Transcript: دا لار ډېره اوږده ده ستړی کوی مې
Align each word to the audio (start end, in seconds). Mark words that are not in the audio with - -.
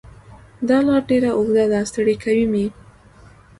دا 0.67 0.77
لار 0.87 1.01
ډېره 1.09 1.29
اوږده 1.37 1.65
ده 1.71 1.79
ستړی 1.89 2.15
کوی 2.23 2.43
مې 2.51 2.65